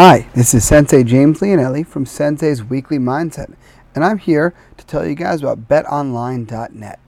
[0.00, 3.52] Hi, this is Sensei James Leonelli from Sensei's Weekly Mindset,
[3.96, 7.00] and I'm here to tell you guys about betonline.net.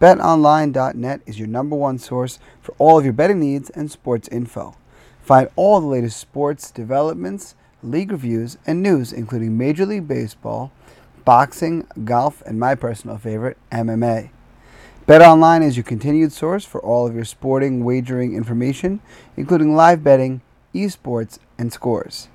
[0.00, 4.74] BetOnline.net is your number one source for all of your betting needs and sports info.
[5.20, 10.72] Find all the latest sports developments, league reviews, and news, including Major League Baseball,
[11.26, 14.30] boxing, golf, and my personal favorite, MMA.
[15.06, 19.00] BetOnline is your continued source for all of your sporting wagering information,
[19.36, 20.40] including live betting,
[20.74, 22.29] esports, and scores.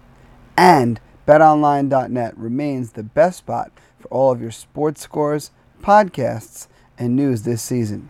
[0.57, 5.51] And betonline.net remains the best spot for all of your sports scores,
[5.81, 8.09] podcasts, and news this season.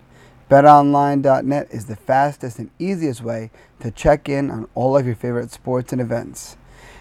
[0.49, 5.51] BetOnline.net is the fastest and easiest way to check in on all of your favorite
[5.51, 6.55] sports and events.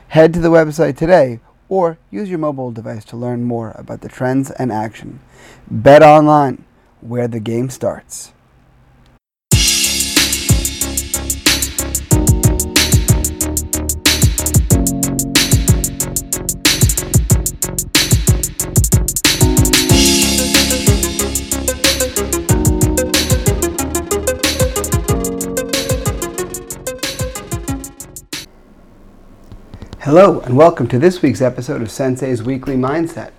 [0.09, 4.09] Head to the website today or use your mobile device to learn more about the
[4.09, 5.21] trends and action.
[5.73, 6.63] BetOnline,
[7.01, 8.33] where the game starts.
[30.05, 33.33] Hello, and welcome to this week's episode of Sensei's Weekly Mindset.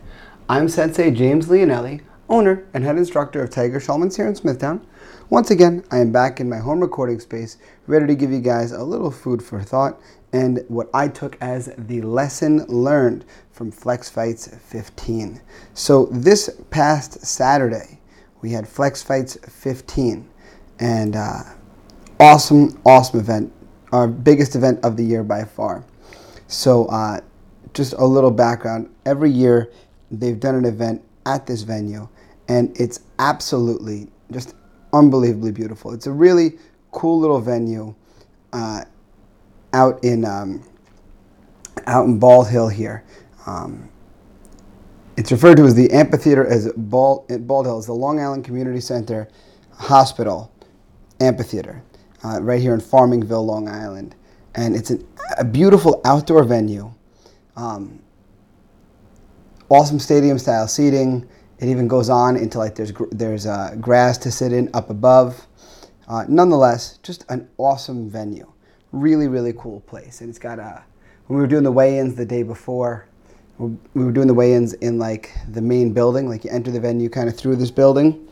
[0.49, 4.83] I'm Sensei James Leonelli, owner and head instructor of Tiger Schulman's here in Smithtown.
[5.29, 8.71] Once again, I am back in my home recording space, ready to give you guys
[8.71, 10.01] a little food for thought
[10.33, 15.41] and what I took as the lesson learned from Flex Fights 15.
[15.75, 18.01] So, this past Saturday,
[18.41, 20.27] we had Flex Fights 15,
[20.79, 21.43] and uh,
[22.19, 23.53] awesome, awesome event,
[23.91, 25.85] our biggest event of the year by far.
[26.47, 27.21] So, uh,
[27.73, 28.89] just a little background.
[29.05, 29.71] Every year,
[30.11, 32.07] they've done an event at this venue,
[32.47, 34.55] and it's absolutely just
[34.93, 35.91] unbelievably beautiful.
[35.91, 36.57] It's a really
[36.91, 37.93] cool little venue
[38.53, 38.85] uh,
[39.73, 40.63] out in um,
[41.87, 43.03] out in Bald Hill here.
[43.45, 43.89] Um,
[45.17, 47.77] it's referred to as the amphitheater as Bald, Bald Hill.
[47.77, 49.27] It's the Long Island Community Center
[49.71, 50.51] Hospital
[51.19, 51.81] Amphitheater,
[52.23, 54.15] uh, right here in Farmingville, Long Island
[54.55, 55.05] and it's an,
[55.37, 56.91] a beautiful outdoor venue.
[57.55, 57.99] Um,
[59.69, 61.27] awesome stadium style seating.
[61.59, 65.47] It even goes on into like there's there's uh, grass to sit in up above.
[66.07, 68.51] Uh, nonetheless, just an awesome venue.
[68.91, 70.21] Really, really cool place.
[70.21, 70.83] And it's got a.
[71.27, 73.07] When we were doing the weigh-ins the day before,
[73.57, 76.29] we were doing the weigh-ins in like the main building.
[76.29, 78.27] Like you enter the venue kind of through this building,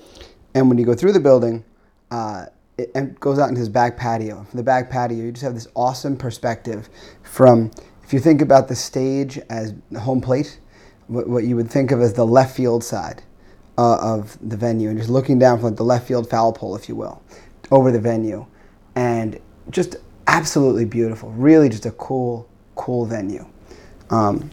[0.53, 1.66] and when you go through the building,
[2.12, 2.45] uh,
[2.78, 4.44] it goes out into his back patio.
[4.44, 6.89] From the back patio, you just have this awesome perspective
[7.22, 7.72] from,
[8.03, 10.59] if you think about the stage as home plate,
[11.07, 13.22] what, what you would think of as the left field side
[13.78, 16.75] uh, of the venue, and just looking down from like the left field foul pole,
[16.75, 17.22] if you will,
[17.72, 18.45] over the venue.
[18.95, 19.39] And
[19.69, 19.97] just
[20.28, 21.31] absolutely beautiful.
[21.31, 23.45] Really just a cool, cool venue.
[24.09, 24.50] Um,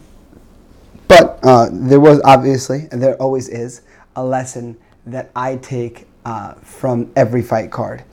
[1.07, 3.81] but uh, there was obviously, and there always is,
[4.15, 8.03] a lesson that I take uh, from every fight card.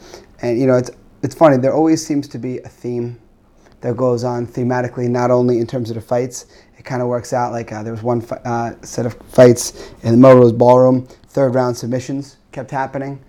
[0.42, 0.90] And you know, it's
[1.22, 1.56] it's funny.
[1.56, 3.20] There always seems to be a theme
[3.80, 6.46] that goes on thematically, not only in terms of the fights.
[6.76, 9.90] It kind of works out like uh, there was one fi- uh, set of fights
[10.02, 13.22] in the Melrose Ballroom, third round submissions kept happening.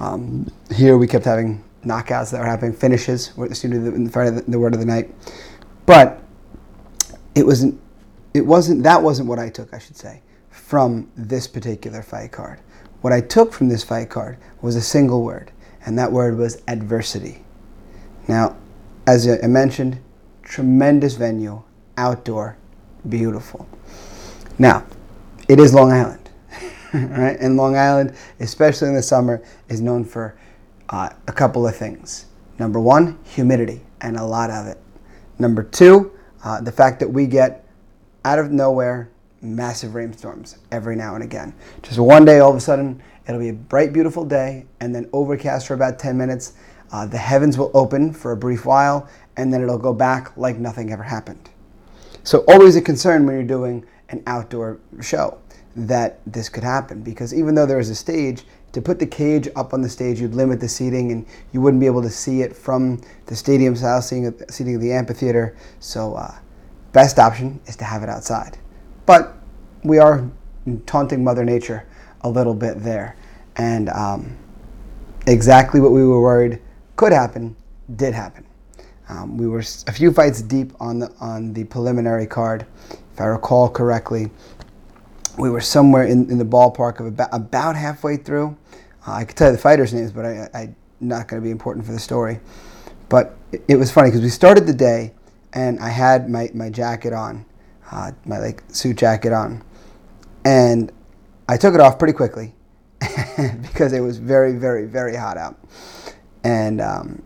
[0.00, 4.58] Um, here we kept having knockouts that were happening, finishes were the Friday the, the
[4.58, 5.12] word of the night.
[5.86, 6.22] But
[7.34, 7.80] it wasn't.
[8.34, 8.82] It wasn't.
[8.82, 9.72] That wasn't what I took.
[9.72, 12.60] I should say from this particular fight card.
[13.00, 15.52] What I took from this fight card was a single word,
[15.84, 17.44] and that word was adversity.
[18.28, 18.56] Now,
[19.06, 20.00] as I mentioned,
[20.42, 21.62] tremendous venue,
[21.96, 22.56] outdoor,
[23.08, 23.68] beautiful.
[24.58, 24.84] Now,
[25.48, 26.30] it is Long Island,
[26.94, 27.36] right?
[27.38, 30.36] And Long Island, especially in the summer, is known for
[30.88, 32.26] uh, a couple of things.
[32.58, 34.78] Number one, humidity, and a lot of it.
[35.38, 37.66] Number two, uh, the fact that we get
[38.24, 39.10] out of nowhere
[39.46, 41.54] massive rainstorms every now and again.
[41.82, 45.08] Just one day, all of a sudden, it'll be a bright, beautiful day, and then
[45.12, 46.54] overcast for about 10 minutes.
[46.92, 50.58] Uh, the heavens will open for a brief while, and then it'll go back like
[50.58, 51.50] nothing ever happened.
[52.22, 55.38] So, always a concern when you're doing an outdoor show
[55.76, 59.48] that this could happen because even though there is a stage, to put the cage
[59.56, 62.42] up on the stage, you'd limit the seating and you wouldn't be able to see
[62.42, 65.56] it from the stadium style seating, seating of the amphitheater.
[65.80, 66.34] So, uh,
[66.92, 68.58] best option is to have it outside.
[69.06, 69.34] But
[69.82, 70.28] we are
[70.84, 71.86] taunting Mother Nature
[72.22, 73.16] a little bit there.
[73.56, 74.36] And um,
[75.26, 76.60] exactly what we were worried
[76.96, 77.56] could happen
[77.94, 78.44] did happen.
[79.08, 83.26] Um, we were a few fights deep on the on the preliminary card, if I
[83.26, 84.30] recall correctly.
[85.38, 88.56] We were somewhere in, in the ballpark of about, about halfway through.
[89.06, 91.50] Uh, I could tell you the fighters' names, but I, I not going to be
[91.50, 92.40] important for the story.
[93.08, 95.12] But it, it was funny because we started the day
[95.52, 97.44] and I had my, my jacket on,
[97.90, 99.62] uh, my like suit jacket on,
[100.44, 100.92] and
[101.48, 102.54] I took it off pretty quickly
[103.62, 105.58] because it was very, very, very hot out.
[106.44, 107.22] And um,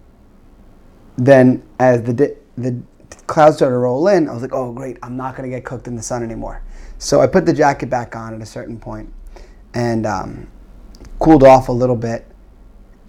[1.17, 2.81] then as the di- the
[3.27, 4.99] clouds started to roll in, I was like, "Oh, great!
[5.03, 6.63] I'm not going to get cooked in the sun anymore."
[6.99, 9.13] So I put the jacket back on at a certain point,
[9.75, 10.51] and um,
[11.19, 12.27] cooled off a little bit,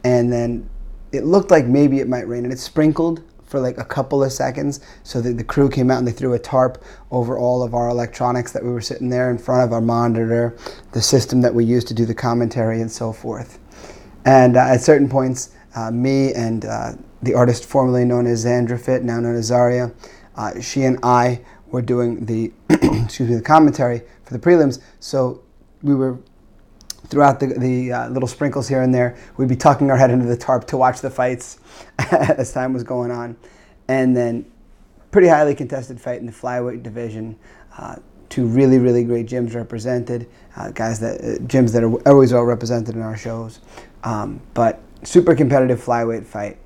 [0.04, 0.70] and then
[1.12, 4.32] it looked like maybe it might rain, and it sprinkled for like a couple of
[4.32, 4.80] seconds.
[5.04, 6.82] So the, the crew came out and they threw a tarp
[7.12, 10.58] over all of our electronics that we were sitting there in front of our monitor,
[10.94, 13.60] the system that we used to do the commentary, and so forth.
[14.24, 18.80] And uh, at certain points, uh, me and uh, the artist formerly known as Xandra
[18.80, 19.92] Fit, now known as Zaria,
[20.38, 24.82] uh, she and I were doing the excuse me the commentary for the prelims.
[25.02, 25.44] So
[25.82, 26.20] we were
[27.08, 29.18] throughout the, the uh, little sprinkles here and there.
[29.38, 31.60] We'd be tucking our head into the tarp to watch the fights
[32.12, 33.38] as time was going on.
[33.88, 34.46] And then,
[35.12, 37.38] pretty highly contested fight in the flyweight division.
[37.78, 37.98] Uh,
[38.30, 42.44] two really, really great gyms represented, uh, guys that uh, gyms that are always well
[42.44, 43.60] represented in our shows.
[44.04, 46.58] Um, but super competitive flyweight fight.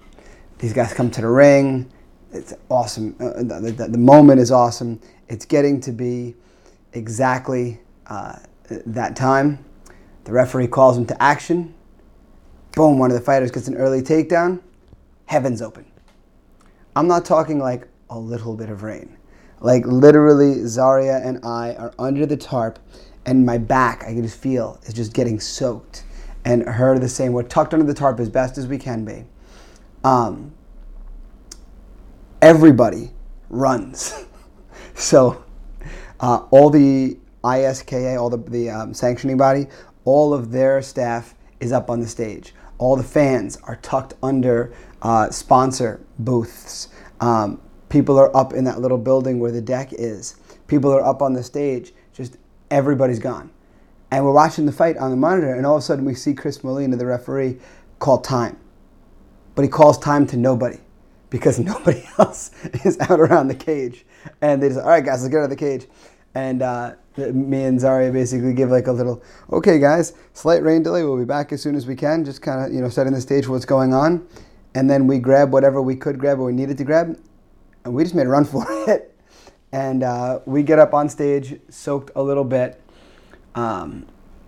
[0.60, 1.92] These guys come to the ring.
[2.32, 3.16] It's awesome.
[3.20, 5.00] Uh, the, the, the, moment is awesome.
[5.28, 6.36] It's getting to be
[6.94, 8.38] exactly uh,
[8.70, 9.64] that time
[10.26, 11.74] the referee calls him to action.
[12.74, 14.62] Boom, one of the fighters gets an early takedown.
[15.28, 15.86] Heaven's open.
[16.96, 19.18] I'm not talking like a little bit of rain.
[19.62, 22.80] Like literally, Zaria and I are under the tarp,
[23.26, 26.04] and my back, I can just feel, is just getting soaked.
[26.44, 27.34] And her the same.
[27.34, 29.26] We're tucked under the tarp as best as we can be.
[30.04, 30.54] Um,
[32.42, 33.12] everybody
[33.50, 34.26] runs.
[34.94, 35.44] so
[36.20, 39.68] uh, all the ISKA, all the, the um, sanctioning body,
[40.06, 42.54] all of their staff is up on the stage.
[42.78, 46.90] All the fans are tucked under uh, sponsor booths.
[47.20, 50.36] Um, people are up in that little building where the deck is.
[50.68, 51.94] People are up on the stage.
[52.14, 52.38] Just
[52.72, 53.52] everybody's gone.
[54.12, 56.34] And we're watching the fight on the monitor, and all of a sudden we see
[56.34, 57.58] Chris Molina, the referee,
[58.00, 58.58] call time.
[59.56, 60.80] But he calls time to nobody
[61.30, 62.52] because nobody else
[62.86, 64.06] is out around the cage.
[64.42, 65.88] And they just, all right, guys, let's get out of the cage.
[66.34, 71.04] And uh, me and Zaria basically give like a little, okay, guys, slight rain delay.
[71.04, 72.26] We'll be back as soon as we can.
[72.26, 74.28] Just kind of, you know, setting the stage for what's going on.
[74.74, 77.18] And then we grab whatever we could grab or we needed to grab.
[77.86, 79.16] And we just made a run for it.
[79.72, 82.82] And uh, we get up on stage, soaked a little bit.
[83.56, 84.06] Um,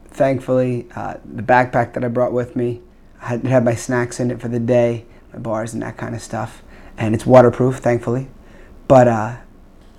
[0.09, 2.81] thankfully, uh, the backpack that I brought with me
[3.19, 6.21] had, had my snacks in it for the day, my bars and that kind of
[6.21, 6.63] stuff.
[6.97, 8.27] And it's waterproof, thankfully.
[8.87, 9.37] But uh,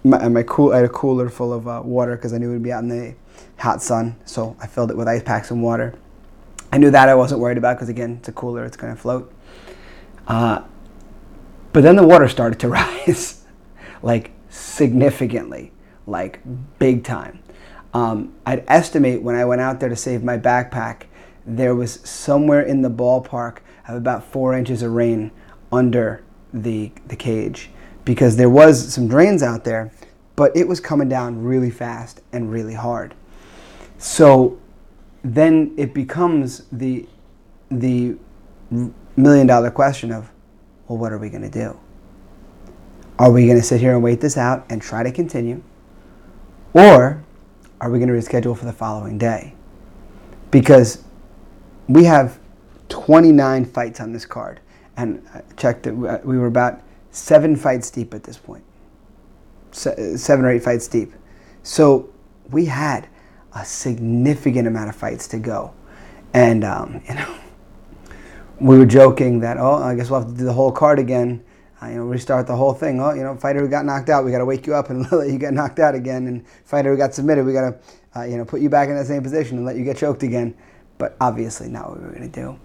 [0.09, 2.55] my, my cool, I had a cooler full of uh, water because I knew it
[2.55, 3.15] would be out in the
[3.59, 4.17] hot sun.
[4.25, 5.95] So I filled it with ice packs and water.
[6.73, 9.01] I knew that I wasn't worried about because again, it's a cooler, it's going to
[9.01, 9.33] float.
[10.27, 10.63] Uh,
[11.73, 13.45] but then the water started to rise,
[14.03, 15.73] like significantly,
[16.07, 16.41] like
[16.79, 17.43] big time.
[17.95, 21.05] Um, I'd estimate when I went out there to save my backpack,
[21.47, 25.31] there was somewhere in the ballpark of about four inches of rain
[25.73, 26.23] under
[26.53, 27.71] the the cage
[28.09, 29.93] because there was some drains out there,
[30.35, 33.15] but it was coming down really fast and really hard.
[33.99, 34.59] So
[35.23, 37.07] then it becomes the
[37.71, 38.17] the
[39.15, 40.31] million dollar question of,
[40.87, 41.79] well, what are we going to do?
[43.19, 45.63] Are we going to sit here and wait this out and try to continue?
[46.73, 47.23] Or
[47.79, 49.53] are we going to reschedule for the following day?
[50.51, 51.05] Because
[51.89, 52.39] we have
[52.89, 54.61] 29 fights on this card.
[54.97, 56.81] And uh, I checked that uh, we were about
[57.19, 58.65] seven fights deep at this point,
[59.73, 61.13] Se- seven or eight fights deep.
[61.63, 62.11] So
[62.51, 63.09] we had
[63.55, 65.75] a significant amount of fights to go,
[66.33, 67.35] and um, you know,
[68.61, 71.45] we were joking that oh, I guess we'll have to do the whole card again.
[71.81, 73.01] Uh, you know, restart the whole thing.
[73.01, 75.11] Oh, you know, fighter who got knocked out, we got to wake you up and
[75.13, 76.27] let you get knocked out again.
[76.27, 78.97] And fighter who got submitted, we got to, uh, you know, put you back in
[78.97, 80.57] that same position and let you get choked again.
[80.99, 82.59] But obviously, not what we were going to do.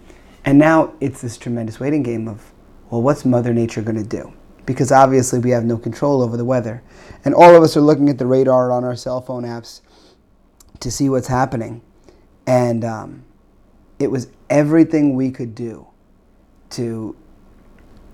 [0.45, 2.51] And now it's this tremendous waiting game of,
[2.89, 4.33] well, what's Mother Nature going to do?
[4.65, 6.82] Because obviously we have no control over the weather.
[7.25, 9.82] And all of us are looking at the radar on our cell phone apps
[10.79, 11.82] to see what's happening.
[12.46, 13.24] And um,
[14.00, 15.88] it was everything we could do
[16.72, 17.15] to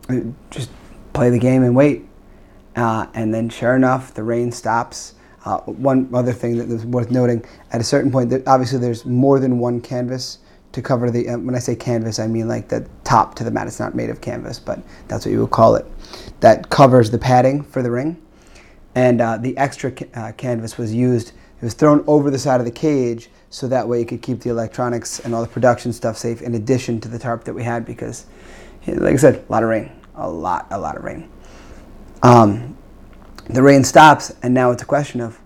[0.10, 0.70] uh, just
[1.14, 2.06] play the game and wait.
[2.76, 5.16] Uh, and then, sure enough, the rain stops.
[5.46, 9.40] Uh, one other thing that was worth noting at a certain point, obviously, there's more
[9.40, 10.40] than one canvas
[10.72, 11.30] to cover the.
[11.30, 13.68] Uh, when I say canvas, I mean like the top to the mat.
[13.68, 15.86] It's not made of canvas, but that's what you would call it.
[16.40, 18.22] That covers the padding for the ring,
[18.96, 21.30] and uh, the extra ca- uh, canvas was used.
[21.30, 24.42] It was thrown over the side of the cage so that way you could keep
[24.42, 26.42] the electronics and all the production stuff safe.
[26.42, 28.26] In addition to the tarp that we had, because,
[28.88, 31.30] like I said, a lot of rain, a lot, a lot of rain.
[32.22, 32.78] Um,
[33.46, 35.40] the rain stops, and now it's a question of,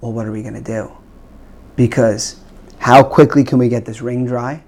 [0.00, 0.92] well, what are we going to do?
[1.74, 2.40] Because
[2.86, 4.62] how quickly can we get this ring dry?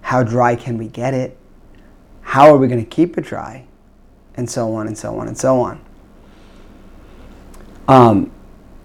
[0.00, 1.38] How dry can we get it?
[2.20, 3.64] How are we going to keep it dry?
[4.34, 5.80] And so on and so on and so on.
[7.86, 8.32] Um,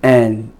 [0.03, 0.53] and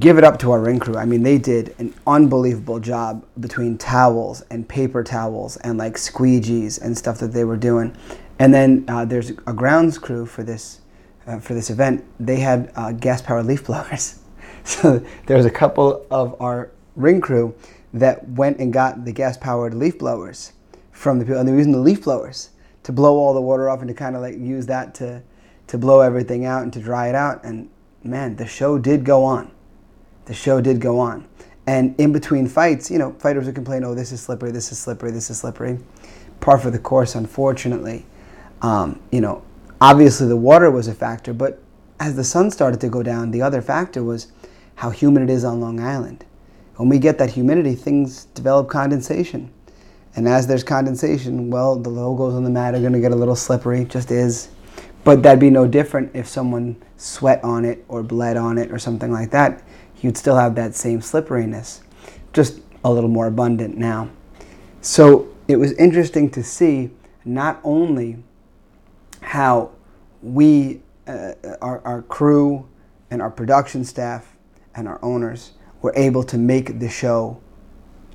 [0.00, 0.96] give it up to our ring crew.
[0.96, 6.82] I mean, they did an unbelievable job between towels and paper towels and like squeegees
[6.82, 7.96] and stuff that they were doing.
[8.40, 10.80] And then uh, there's a grounds crew for this
[11.28, 12.04] uh, for this event.
[12.18, 14.16] They had uh, gas powered leaf blowers.
[14.62, 17.54] So there was a couple of our ring crew
[17.92, 20.52] that went and got the gas powered leaf blowers
[20.92, 22.50] from the people, and they were using the leaf blowers
[22.82, 25.22] to blow all the water off and to kind of like use that to
[25.66, 27.44] to blow everything out and to dry it out.
[27.44, 27.70] And
[28.02, 29.52] man, the show did go on.
[30.24, 31.28] The show did go on.
[31.66, 34.80] And in between fights, you know, fighters would complain, oh, this is slippery, this is
[34.80, 35.78] slippery, this is slippery.
[36.40, 38.04] Par for the course, unfortunately.
[38.62, 39.44] Um, you know,
[39.80, 41.62] obviously the water was a factor, but
[42.00, 44.32] as the sun started to go down, the other factor was
[44.74, 46.24] how humid it is on Long Island.
[46.80, 49.52] When we get that humidity, things develop condensation.
[50.16, 53.16] And as there's condensation, well, the logos on the mat are going to get a
[53.16, 54.48] little slippery, just is.
[55.04, 58.78] But that'd be no different if someone sweat on it or bled on it or
[58.78, 59.62] something like that.
[60.00, 61.82] You'd still have that same slipperiness,
[62.32, 64.08] just a little more abundant now.
[64.80, 66.92] So it was interesting to see
[67.26, 68.24] not only
[69.20, 69.72] how
[70.22, 72.66] we, uh, our, our crew
[73.10, 74.34] and our production staff
[74.74, 77.40] and our owners were able to make the show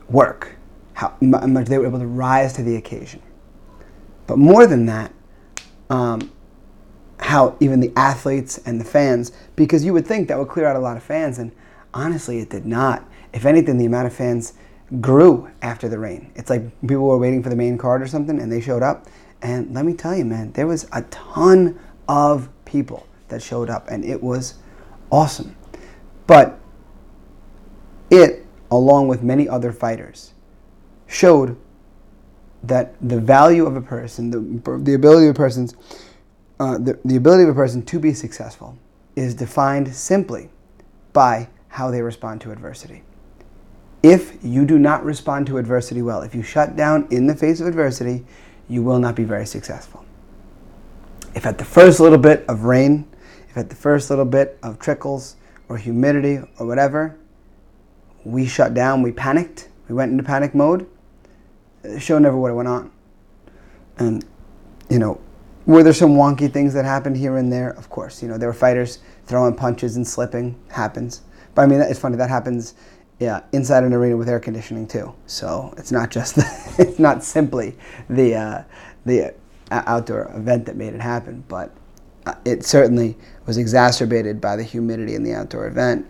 [0.09, 0.55] work,
[0.93, 3.21] how much they were able to rise to the occasion.
[4.27, 5.13] But more than that,
[5.89, 6.31] um,
[7.19, 10.75] how even the athletes and the fans, because you would think that would clear out
[10.75, 11.51] a lot of fans, and
[11.93, 13.07] honestly, it did not.
[13.33, 14.53] If anything, the amount of fans
[15.01, 16.31] grew after the rain.
[16.35, 19.07] It's like people were waiting for the main card or something, and they showed up.
[19.41, 23.87] And let me tell you, man, there was a ton of people that showed up,
[23.89, 24.55] and it was
[25.11, 25.55] awesome.
[26.27, 26.59] But
[28.09, 30.33] it, along with many other fighters,
[31.07, 31.57] showed
[32.63, 35.75] that the value of a person, the, the ability of a person's,
[36.59, 38.77] uh, the, the ability of a person to be successful
[39.15, 40.49] is defined simply
[41.13, 43.03] by how they respond to adversity.
[44.01, 47.59] If you do not respond to adversity well, if you shut down in the face
[47.59, 48.25] of adversity,
[48.67, 50.05] you will not be very successful.
[51.33, 53.07] If at the first little bit of rain,
[53.49, 55.35] if at the first little bit of trickles
[55.69, 57.17] or humidity or whatever,
[58.25, 60.87] we shut down, we panicked, we went into panic mode,
[61.83, 62.91] the show never would have went on.
[63.97, 64.25] And,
[64.89, 65.21] you know,
[65.65, 67.71] were there some wonky things that happened here and there?
[67.71, 68.21] Of course.
[68.21, 70.59] You know, there were fighters throwing punches and slipping.
[70.69, 71.21] Happens.
[71.53, 72.17] But I mean, it's funny.
[72.17, 72.75] That happens
[73.19, 75.13] yeah, inside an arena with air conditioning too.
[75.25, 77.77] So it's not just the, it's not simply
[78.09, 78.63] the uh,
[79.05, 79.33] the
[79.71, 81.71] outdoor event that made it happen, but
[82.25, 86.05] uh, it certainly was exacerbated by the humidity in the outdoor event.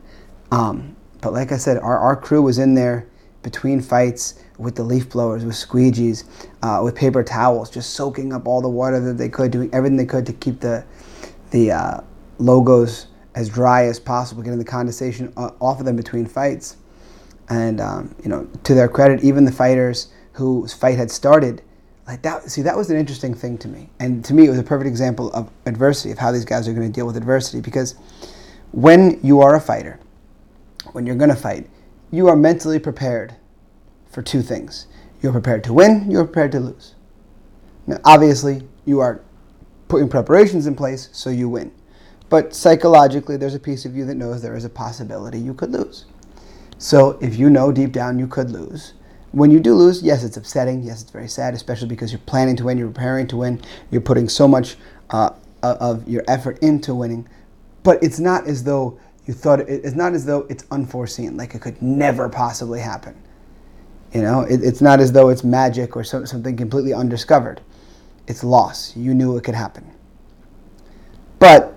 [0.51, 0.95] Um,
[1.25, 3.07] but like I said, our, our crew was in there
[3.41, 6.23] between fights with the leaf blowers, with squeegees,
[6.61, 9.97] uh, with paper towels, just soaking up all the water that they could, doing everything
[9.97, 10.85] they could to keep the
[11.49, 12.01] the uh,
[12.37, 16.77] logos as dry as possible, getting the condensation off of them between fights.
[17.49, 21.63] And um, you know, to their credit, even the fighters whose fight had started,
[22.05, 22.51] like that.
[22.51, 24.87] See, that was an interesting thing to me, and to me, it was a perfect
[24.87, 27.61] example of adversity, of how these guys are going to deal with adversity.
[27.61, 27.95] Because
[28.73, 29.99] when you are a fighter,
[30.95, 31.69] when you're going to fight,
[32.09, 33.35] you are mentally prepared
[34.09, 34.87] for two things.
[35.21, 36.09] You're prepared to win.
[36.09, 36.95] You're prepared to lose.
[37.85, 39.21] Now, obviously, you are
[39.89, 41.73] putting preparations in place so you win.
[42.29, 45.73] But psychologically, there's a piece of you that knows there is a possibility you could
[45.73, 46.05] lose.
[46.77, 48.93] So if you know deep down you could lose,
[49.33, 50.81] when you do lose, yes, it's upsetting.
[50.81, 53.61] Yes, it's very sad, especially because you're planning to win, you're preparing to win,
[53.91, 54.77] you're putting so much
[55.09, 57.27] uh, of your effort into winning.
[57.83, 61.55] But it's not as though you thought it, it's not as though it's unforeseen, like
[61.55, 63.15] it could never possibly happen.
[64.13, 67.61] You know, it, it's not as though it's magic or so, something completely undiscovered.
[68.27, 68.95] It's loss.
[68.95, 69.91] You knew it could happen.
[71.39, 71.75] But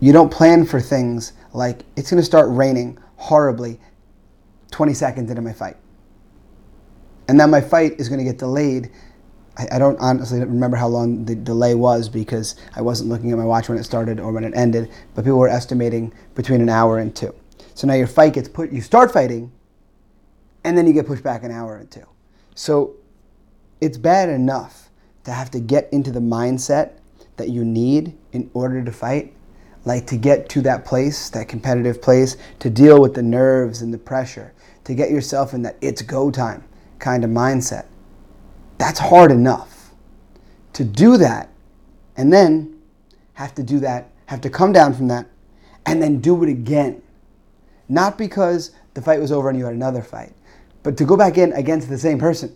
[0.00, 3.80] you don't plan for things like it's going to start raining horribly
[4.70, 5.76] 20 seconds into my fight.
[7.28, 8.90] And then my fight is going to get delayed.
[9.56, 13.38] I, I don't honestly remember how long the delay was because I wasn't looking at
[13.38, 16.68] my watch when it started or when it ended, but people were estimating between an
[16.68, 17.34] hour and two.
[17.74, 19.52] So now your fight gets put, you start fighting,
[20.64, 22.06] and then you get pushed back an hour or two.
[22.54, 22.96] So
[23.80, 24.90] it's bad enough
[25.24, 26.92] to have to get into the mindset
[27.36, 29.34] that you need in order to fight
[29.86, 33.94] like to get to that place, that competitive place, to deal with the nerves and
[33.94, 34.52] the pressure,
[34.84, 36.64] to get yourself in that it's go time
[36.98, 37.86] kind of mindset.
[38.78, 39.90] That's hard enough.
[40.74, 41.50] To do that
[42.16, 42.80] and then
[43.34, 45.26] have to do that have to come down from that
[45.86, 47.02] and then do it again.
[47.88, 50.34] Not because the fight was over and you had another fight,
[50.82, 52.54] but to go back in against the same person.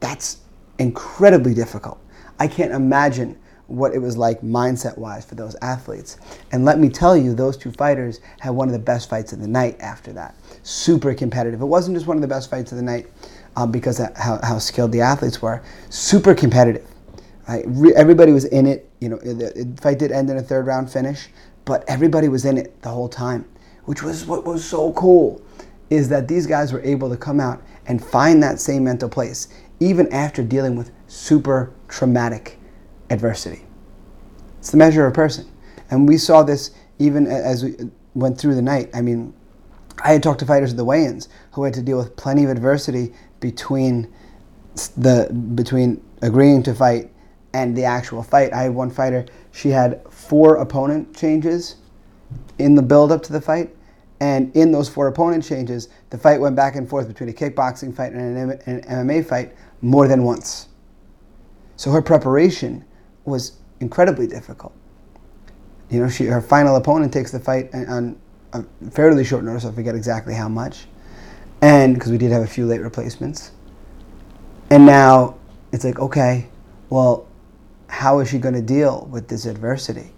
[0.00, 0.38] That's
[0.78, 1.98] incredibly difficult.
[2.38, 6.18] I can't imagine what it was like mindset wise for those athletes.
[6.52, 9.40] And let me tell you, those two fighters had one of the best fights of
[9.40, 10.36] the night after that.
[10.62, 11.62] Super competitive.
[11.62, 13.06] It wasn't just one of the best fights of the night
[13.56, 16.86] um, because how, how skilled the athletes were, super competitive.
[17.48, 17.64] Right?
[17.66, 18.90] Re- everybody was in it.
[19.00, 21.28] You know, the, fight did end in a third round finish,
[21.64, 23.44] but everybody was in it the whole time,
[23.84, 25.42] which was what was so cool.
[25.90, 29.48] Is that these guys were able to come out and find that same mental place,
[29.80, 32.58] even after dealing with super traumatic
[33.10, 33.64] adversity.
[34.58, 35.46] It's the measure of a person.
[35.90, 37.74] And we saw this even as we
[38.14, 38.88] went through the night.
[38.94, 39.34] I mean,
[40.02, 42.50] I had talked to fighters at the weigh-ins who had to deal with plenty of
[42.50, 44.12] adversity between
[44.96, 47.10] the between agreeing to fight
[47.52, 48.52] and the actual fight.
[48.52, 51.76] I had one fighter; she had four opponent changes
[52.58, 53.74] in the build-up to the fight,
[54.20, 57.94] and in those four opponent changes, the fight went back and forth between a kickboxing
[57.94, 60.68] fight and an, an MMA fight more than once.
[61.76, 62.84] So her preparation
[63.24, 64.72] was incredibly difficult.
[65.90, 68.18] You know, she her final opponent takes the fight on
[68.52, 69.64] a fairly short notice.
[69.64, 70.86] I forget exactly how much,
[71.64, 73.50] and because we did have a few late replacements.
[74.68, 75.38] And now
[75.72, 76.46] it's like, okay,
[76.90, 77.26] well,
[77.88, 80.10] how is she going to deal with this adversity?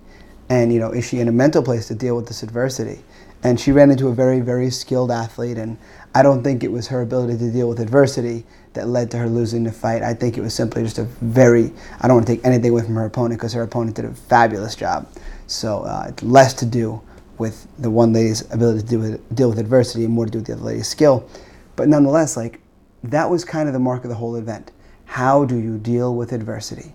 [0.49, 3.05] And you know, is she in a mental place to deal with this adversity?
[3.45, 5.79] And she ran into a very, very skilled athlete, and
[6.17, 9.29] I don't think it was her ability to deal with adversity that led to her
[9.29, 10.03] losing the fight.
[10.03, 12.83] I think it was simply just a very, I don't want to take anything away
[12.83, 15.07] from her opponent because her opponent did a fabulous job.
[15.47, 17.03] So uh, less to do
[17.39, 20.39] with the one lady's ability to deal with, deal with adversity and more to do
[20.39, 21.29] with the other lady's skill.
[21.77, 22.61] But nonetheless, like
[23.05, 24.73] that was kind of the mark of the whole event.
[25.05, 26.93] How do you deal with adversity?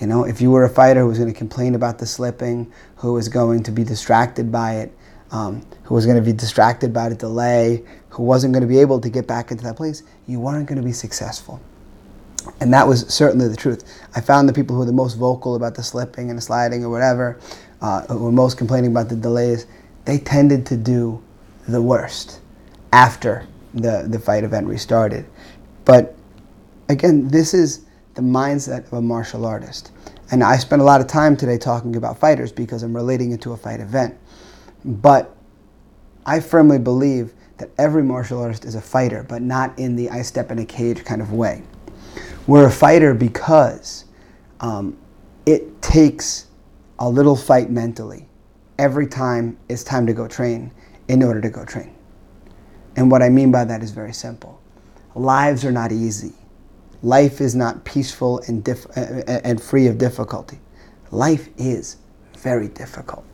[0.00, 2.72] You know, if you were a fighter who was going to complain about the slipping,
[2.96, 4.96] who was going to be distracted by it,
[5.30, 8.78] um, who was going to be distracted by the delay, who wasn't going to be
[8.78, 11.60] able to get back into that place, you weren't going to be successful.
[12.60, 13.84] And that was certainly the truth.
[14.14, 16.84] I found the people who were the most vocal about the slipping and the sliding
[16.84, 17.38] or whatever,
[17.80, 19.66] uh, who were most complaining about the delays,
[20.04, 21.22] they tended to do
[21.68, 22.40] the worst
[22.92, 25.26] after the, the fight event restarted.
[25.84, 26.16] But
[26.88, 29.92] again, this is the mindset of a martial artist.
[30.30, 33.40] And I spent a lot of time today talking about fighters because I'm relating it
[33.42, 34.18] to a fight event.
[34.84, 35.34] But
[36.26, 40.22] I firmly believe that every martial artist is a fighter, but not in the I
[40.22, 41.62] step in a cage kind of way.
[42.46, 44.04] We're a fighter because
[44.60, 44.96] um,
[45.46, 46.47] it takes
[46.98, 48.28] a little fight mentally
[48.78, 50.70] every time it's time to go train
[51.08, 51.94] in order to go train.
[52.96, 54.60] And what I mean by that is very simple.
[55.14, 56.32] Lives are not easy.
[57.02, 60.58] Life is not peaceful and, dif- uh, uh, uh, and free of difficulty.
[61.10, 61.96] Life is
[62.38, 63.24] very difficult.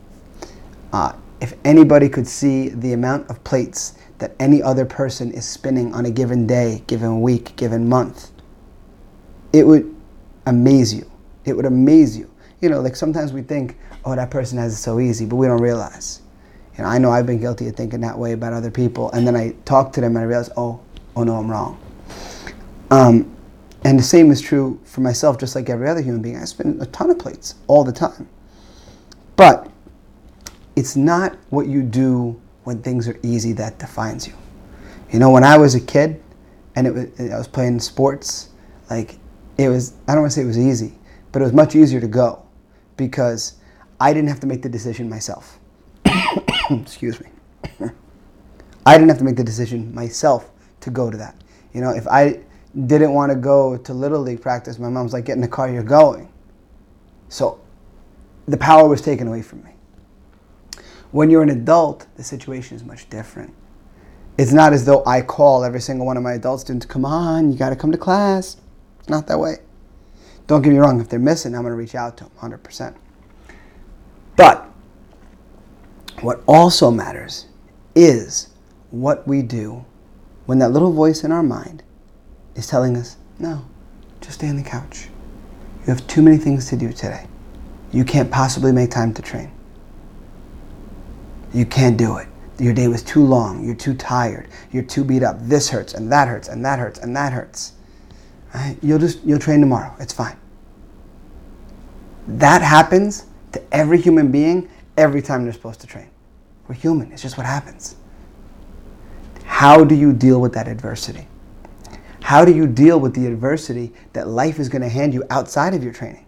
[0.93, 5.93] Uh, if anybody could see the amount of plates that any other person is spinning
[5.93, 8.31] on a given day, given week, given month,
[9.51, 9.93] it would
[10.45, 11.09] amaze you.
[11.43, 12.31] It would amaze you.
[12.61, 15.47] You know, like sometimes we think, oh, that person has it so easy, but we
[15.47, 16.21] don't realize.
[16.77, 19.25] You know, I know I've been guilty of thinking that way about other people, and
[19.25, 20.79] then I talk to them and I realize, oh,
[21.15, 21.79] oh no, I'm wrong.
[22.91, 23.35] Um,
[23.83, 26.37] and the same is true for myself, just like every other human being.
[26.37, 28.27] I spin a ton of plates all the time.
[29.35, 29.69] But
[30.75, 34.33] it's not what you do when things are easy that defines you.
[35.11, 36.21] You know, when I was a kid
[36.75, 38.49] and it was, I was playing sports,
[38.89, 39.17] like
[39.57, 40.97] it was, I don't want to say it was easy,
[41.31, 42.44] but it was much easier to go
[42.97, 43.55] because
[43.99, 45.59] I didn't have to make the decision myself.
[46.69, 47.29] Excuse me.
[48.85, 51.35] I didn't have to make the decision myself to go to that.
[51.73, 52.41] You know, if I
[52.87, 55.69] didn't want to go to Little League practice, my mom's like, get in the car,
[55.69, 56.31] you're going.
[57.29, 57.59] So
[58.47, 59.71] the power was taken away from me.
[61.11, 63.53] When you're an adult, the situation is much different.
[64.37, 67.51] It's not as though I call every single one of my adult students, come on,
[67.51, 68.57] you got to come to class.
[68.99, 69.57] It's not that way.
[70.47, 72.95] Don't get me wrong, if they're missing, I'm going to reach out to them 100%.
[74.35, 74.69] But
[76.21, 77.47] what also matters
[77.95, 78.49] is
[78.91, 79.85] what we do
[80.45, 81.83] when that little voice in our mind
[82.55, 83.65] is telling us, no,
[84.21, 85.09] just stay on the couch.
[85.81, 87.27] You have too many things to do today.
[87.91, 89.51] You can't possibly make time to train.
[91.53, 92.27] You can't do it.
[92.59, 93.63] Your day was too long.
[93.65, 94.49] You're too tired.
[94.71, 95.37] You're too beat up.
[95.41, 97.73] This hurts and that hurts and that hurts and that hurts.
[98.55, 98.77] Right?
[98.81, 99.93] You'll just you'll train tomorrow.
[99.99, 100.37] It's fine.
[102.25, 106.09] That happens to every human being every time they're supposed to train.
[106.69, 107.11] We're human.
[107.11, 107.97] It's just what happens.
[109.43, 111.27] How do you deal with that adversity?
[112.21, 115.73] How do you deal with the adversity that life is going to hand you outside
[115.73, 116.25] of your training?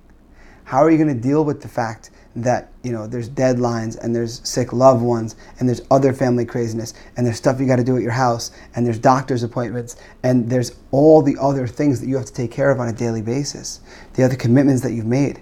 [0.65, 2.11] How are you going to deal with the fact
[2.43, 6.93] that you know there's deadlines and there's sick loved ones and there's other family craziness
[7.15, 10.49] and there's stuff you got to do at your house and there's doctor's appointments and
[10.49, 13.21] there's all the other things that you have to take care of on a daily
[13.21, 13.79] basis.
[14.13, 15.41] The other commitments that you've made.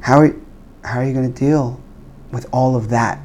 [0.00, 0.34] How are,
[0.82, 1.80] how are you going to deal
[2.32, 3.20] with all of that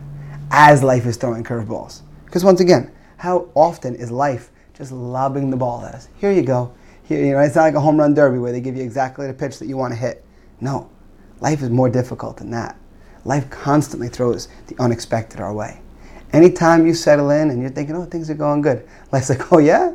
[0.51, 2.01] as life is throwing curveballs?
[2.25, 6.09] Because once again how often is life just lobbing the ball at us?
[6.17, 6.71] Here you go.
[7.03, 9.25] Here you know it's not like a home run derby where they give you exactly
[9.25, 10.23] the pitch that you want to hit.
[10.61, 10.91] No
[11.41, 12.77] Life is more difficult than that.
[13.23, 15.81] Life constantly throws the unexpected our way.
[16.31, 19.59] Anytime you settle in and you're thinking, oh, things are going good, life's like, oh,
[19.59, 19.93] yeah?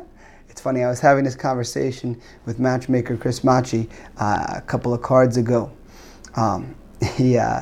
[0.49, 5.01] It's funny, I was having this conversation with matchmaker Chris Machi uh, a couple of
[5.01, 5.71] cards ago.
[6.35, 6.75] Um,
[7.15, 7.61] he, uh,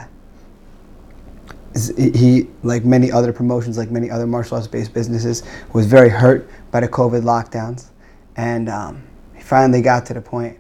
[1.97, 6.49] he, like many other promotions, like many other martial arts based businesses, was very hurt
[6.71, 7.89] by the COVID lockdowns.
[8.35, 9.03] And um,
[9.35, 10.59] he finally got to the point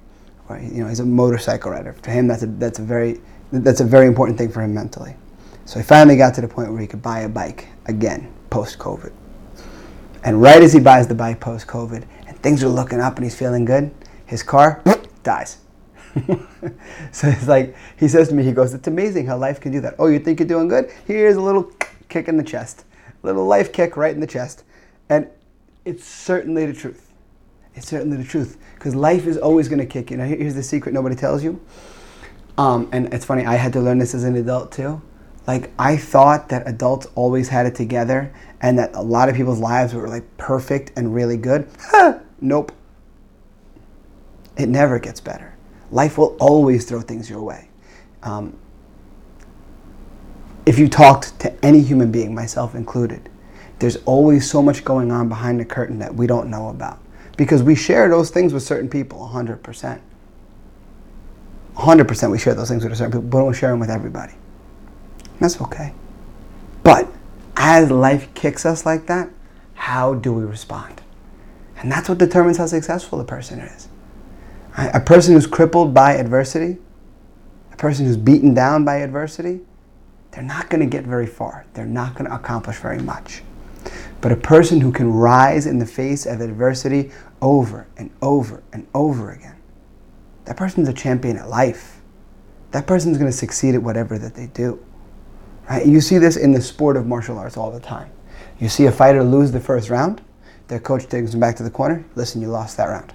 [0.49, 0.63] Right?
[0.63, 1.93] You know, he's a motorcycle rider.
[1.93, 5.15] To him, that's a, that's a very that's a very important thing for him mentally.
[5.65, 8.79] So he finally got to the point where he could buy a bike again post
[8.79, 9.11] COVID.
[10.23, 13.23] And right as he buys the bike post COVID, and things are looking up and
[13.23, 13.91] he's feeling good,
[14.25, 14.83] his car
[15.23, 15.59] dies.
[17.11, 19.79] so it's like he says to me, he goes, "It's amazing how life can do
[19.81, 19.95] that.
[19.99, 20.91] Oh, you think you're doing good?
[21.05, 21.71] Here's a little
[22.09, 22.85] kick in the chest,
[23.23, 24.63] a little life kick right in the chest,
[25.09, 25.27] and
[25.85, 27.13] it's certainly the truth.
[27.75, 30.17] It's certainly the truth because life is always going to kick you.
[30.17, 31.59] Here's the secret nobody tells you.
[32.57, 35.01] Um, and it's funny, I had to learn this as an adult too.
[35.45, 39.59] Like, I thought that adults always had it together and that a lot of people's
[39.59, 41.69] lives were like perfect and really good.
[42.41, 42.71] nope.
[44.57, 45.55] It never gets better.
[45.91, 47.69] Life will always throw things your way.
[48.23, 48.57] Um,
[50.65, 53.29] if you talked to any human being, myself included,
[53.79, 56.99] there's always so much going on behind the curtain that we don't know about
[57.39, 60.01] because we share those things with certain people 100%.
[61.73, 64.33] 100% we share those things with certain people, but don't share them with everybody.
[65.39, 65.93] That's okay.
[66.83, 67.09] But
[67.55, 69.29] as life kicks us like that,
[69.75, 71.01] how do we respond?
[71.77, 73.87] And that's what determines how successful a person is.
[74.75, 76.77] A person who's crippled by adversity,
[77.71, 79.61] a person who's beaten down by adversity,
[80.31, 81.65] they're not going to get very far.
[81.73, 83.43] They're not going to accomplish very much.
[84.21, 88.87] But a person who can rise in the face of adversity over and over and
[88.93, 89.55] over again,
[90.45, 92.01] that person's a champion at life.
[92.71, 94.83] That person's going to succeed at whatever that they do.
[95.69, 95.85] Right?
[95.85, 98.11] You see this in the sport of martial arts all the time.
[98.59, 100.21] You see a fighter lose the first round,
[100.67, 102.05] their coach takes them back to the corner.
[102.15, 103.13] Listen, you lost that round.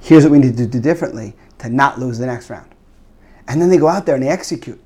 [0.00, 2.70] Here's what we need to do differently to not lose the next round.
[3.48, 4.80] And then they go out there and they execute.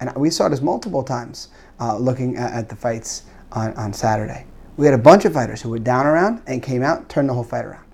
[0.00, 1.48] And we saw this multiple times
[1.80, 4.46] uh, looking at, at the fights on, on Saturday.
[4.76, 7.34] We had a bunch of fighters who were down around and came out, turned the
[7.34, 7.84] whole fight around.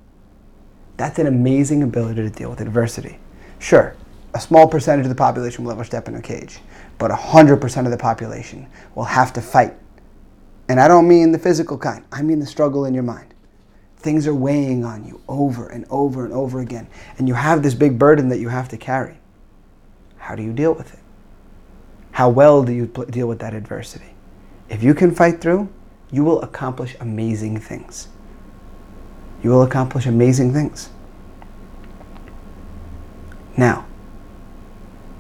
[0.97, 3.19] That's an amazing ability to deal with adversity.
[3.59, 3.97] Sure,
[4.35, 6.59] a small percentage of the population will ever step in a cage,
[6.99, 9.75] but 100% of the population will have to fight.
[10.69, 13.35] And I don't mean the physical kind, I mean the struggle in your mind.
[13.97, 16.87] Things are weighing on you over and over and over again,
[17.17, 19.19] and you have this big burden that you have to carry.
[20.19, 21.01] How do you deal with it?
[22.13, 24.14] How well do you deal with that adversity?
[24.69, 25.69] If you can fight through,
[26.11, 28.09] you will accomplish amazing things.
[29.43, 30.91] You will accomplish amazing things.
[33.57, 33.87] Now,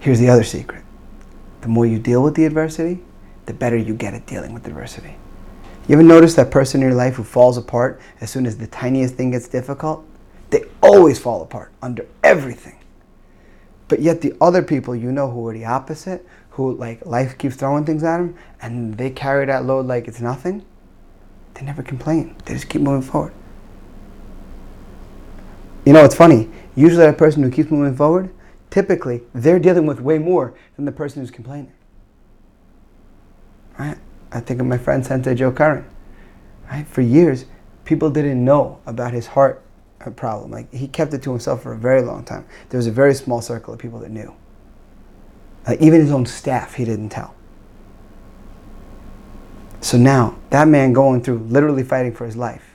[0.00, 0.82] here's the other secret.
[1.60, 3.02] The more you deal with the adversity,
[3.46, 5.16] the better you get at dealing with adversity.
[5.86, 8.66] You ever notice that person in your life who falls apart as soon as the
[8.66, 10.04] tiniest thing gets difficult?
[10.50, 12.78] They always fall apart under everything.
[13.88, 17.56] But yet the other people you know who are the opposite, who like life keeps
[17.56, 20.64] throwing things at them and they carry that load like it's nothing,
[21.54, 22.36] they never complain.
[22.44, 23.32] They just keep moving forward.
[25.84, 26.48] You know, it's funny.
[26.76, 28.32] Usually, a person who keeps moving forward,
[28.70, 31.72] typically, they're dealing with way more than the person who's complaining.
[33.78, 33.98] Right?
[34.32, 35.84] I think of my friend Sensei Joe Curran.
[36.70, 36.86] Right?
[36.86, 37.46] For years,
[37.84, 39.62] people didn't know about his heart
[40.04, 40.52] uh, problem.
[40.52, 42.46] Like he kept it to himself for a very long time.
[42.68, 44.34] There was a very small circle of people that knew.
[45.66, 47.34] Like even his own staff, he didn't tell.
[49.80, 52.74] So now, that man going through literally fighting for his life.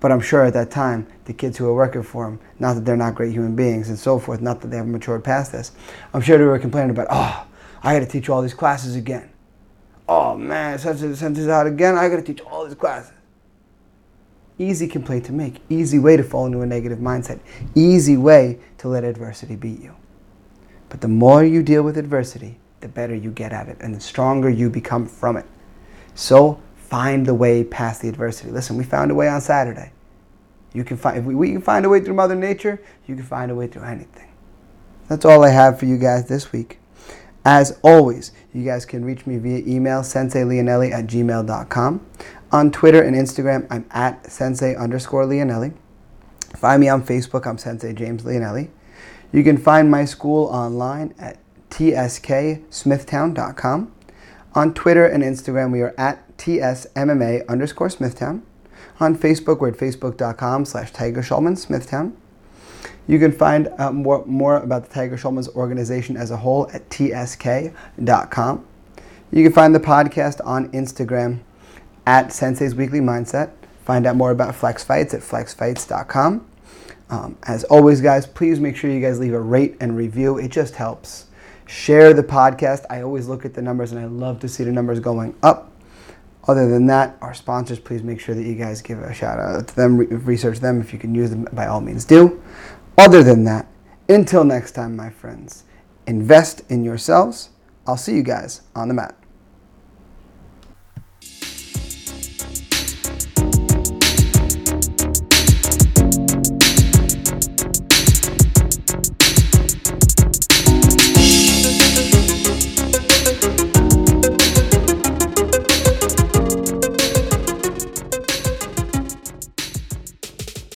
[0.00, 2.84] But I'm sure at that time, the kids who were working for him, not that
[2.84, 5.72] they're not great human beings and so forth, not that they haven't matured past this,
[6.14, 7.46] I'm sure they were complaining about, oh,
[7.82, 9.30] I got to teach all these classes again.
[10.08, 13.12] Oh man, such a sentence out again, I got to teach all these classes.
[14.58, 17.40] Easy complaint to make, easy way to fall into a negative mindset,
[17.74, 19.94] easy way to let adversity beat you.
[20.88, 24.00] But the more you deal with adversity, the better you get at it and the
[24.00, 25.46] stronger you become from it.
[26.14, 28.50] So find the way past the adversity.
[28.50, 29.92] Listen, we found a way on Saturday.
[30.72, 33.24] You can find if we, we can find a way through Mother Nature, you can
[33.24, 34.28] find a way through anything.
[35.08, 36.78] That's all I have for you guys this week.
[37.44, 42.06] As always, you guys can reach me via email, senseileonelli at gmail.com.
[42.52, 45.74] On Twitter and Instagram, I'm at sensei underscore Leonelli.
[46.56, 48.70] Find me on Facebook, I'm Sensei James Leonelli.
[49.32, 51.38] You can find my school online at
[51.70, 53.92] tsksmithtown.com.
[54.54, 58.42] On Twitter and Instagram, we are at tsmma underscore smithtown.
[59.00, 62.16] On Facebook, we're at facebook.com slash Tiger Schulman Smithtown.
[63.06, 66.88] You can find out more, more about the Tiger Schulman's organization as a whole at
[66.90, 68.66] tsk.com.
[69.30, 71.40] You can find the podcast on Instagram
[72.06, 73.50] at Sensei's Weekly Mindset.
[73.84, 76.46] Find out more about Flex Fights at flexfights.com.
[77.10, 80.38] Um, as always, guys, please make sure you guys leave a rate and review.
[80.38, 81.26] It just helps.
[81.66, 82.84] Share the podcast.
[82.90, 85.72] I always look at the numbers and I love to see the numbers going up.
[86.46, 89.68] Other than that, our sponsors, please make sure that you guys give a shout out
[89.68, 90.80] to them, research them.
[90.80, 92.42] If you can use them, by all means do.
[92.96, 93.66] Other than that,
[94.08, 95.64] until next time, my friends,
[96.06, 97.50] invest in yourselves.
[97.86, 99.17] I'll see you guys on the mat.